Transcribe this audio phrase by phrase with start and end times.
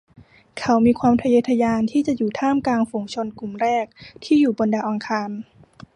[0.59, 3.85] เขามีความทะเยอทะยานที่จะอยู่ท่ามกลางฝูงชนกลุ่มแรก
[4.23, 5.29] ที่อยู่บนดาวอังคาร